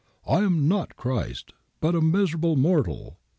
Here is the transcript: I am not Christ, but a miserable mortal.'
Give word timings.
I 0.25 0.39
am 0.39 0.67
not 0.67 0.95
Christ, 0.95 1.53
but 1.79 1.93
a 1.93 2.01
miserable 2.01 2.55
mortal.' 2.55 3.19